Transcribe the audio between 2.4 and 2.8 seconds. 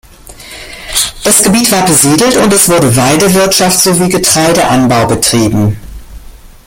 es